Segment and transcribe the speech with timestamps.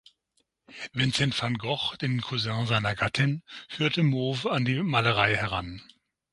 [0.95, 5.83] Vincent van Gogh, den Cousin seiner Gattin, führte Mauve an die Malerei heran.